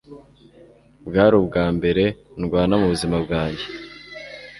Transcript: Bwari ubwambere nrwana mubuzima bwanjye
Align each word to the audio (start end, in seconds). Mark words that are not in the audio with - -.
Bwari 1.07 1.33
ubwambere 1.41 2.03
nrwana 2.41 2.73
mubuzima 2.81 3.17
bwanjye 3.25 3.65